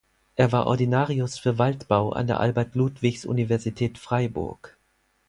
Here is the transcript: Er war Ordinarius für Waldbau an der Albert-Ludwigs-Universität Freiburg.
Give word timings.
Er 0.35 0.51
war 0.51 0.65
Ordinarius 0.65 1.37
für 1.37 1.59
Waldbau 1.59 2.09
an 2.11 2.25
der 2.25 2.39
Albert-Ludwigs-Universität 2.39 3.99
Freiburg. 3.99 4.75